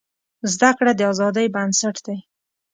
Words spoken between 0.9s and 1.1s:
د